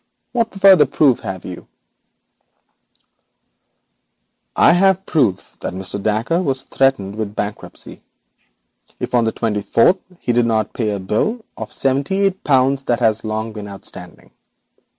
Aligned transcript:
What 0.31 0.51
further 0.59 0.87
proof 0.87 1.19
have 1.19 1.45
you 1.45 1.49
discovered, 1.51 1.67
monsieur?' 2.95 4.51
'I 4.55 4.73
hold 4.73 5.05
proof 5.05 5.57
that 5.59 5.73
Mr. 5.75 6.01
Dacre 6.01 6.41
was 6.41 6.63
threatened 6.63 7.15
with 7.15 7.35
bankruptcy, 7.35 8.01
if, 8.99 9.13
on 9.13 9.25
the 9.25 9.31
twenty 9.31 9.61
fourth, 9.61 9.99
he 10.19 10.33
did 10.33 10.47
not 10.47 10.73
pay 10.73 10.89
a 10.89 10.99
bill 10.99 11.45
of 11.55 11.71
seventy 11.71 12.21
eight 12.21 12.43
pounds 12.43 12.85
that 12.85 12.99
had 12.99 13.21
been 13.21 13.29
long 13.29 13.67
outstanding. 13.67 14.31